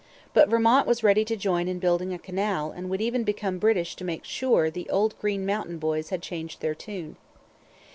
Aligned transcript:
But 0.33 0.49
Vermont 0.49 0.87
was 0.87 1.03
ready 1.03 1.23
to 1.25 1.35
join 1.35 1.67
in 1.67 1.77
building 1.77 2.11
a 2.11 2.17
canal 2.17 2.71
and 2.71 2.89
would 2.89 3.01
even 3.01 3.23
become 3.23 3.59
British 3.59 3.95
to 3.97 4.03
make 4.03 4.25
sure. 4.25 4.71
The 4.71 4.89
old 4.89 5.13
Green 5.19 5.45
Mountain 5.45 5.77
Boys 5.77 6.09
had 6.09 6.23
changed 6.23 6.59
their 6.59 6.73
tune. 6.73 7.17